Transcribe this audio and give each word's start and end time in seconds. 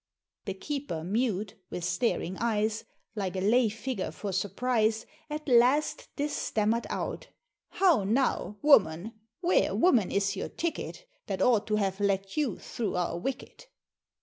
The 0.45 0.55
Keeper 0.55 1.03
mute, 1.03 1.53
with 1.69 1.83
staring 1.83 2.35
eyes, 2.39 2.85
Like 3.13 3.35
a 3.35 3.39
lay 3.39 3.69
figure 3.69 4.09
for 4.09 4.31
surprise, 4.31 5.05
At 5.29 5.47
last 5.47 6.07
this 6.15 6.35
stammered 6.35 6.87
out, 6.89 7.27
"How 7.69 8.03
now? 8.03 8.57
Woman 8.63 9.13
where, 9.41 9.75
woman, 9.75 10.09
is 10.11 10.35
your 10.35 10.49
ticket, 10.49 11.05
That 11.27 11.39
ought 11.43 11.67
to 11.67 11.75
have 11.75 11.99
let 11.99 12.35
you 12.35 12.57
through 12.57 12.95
our 12.95 13.15
wicket?" 13.19 13.67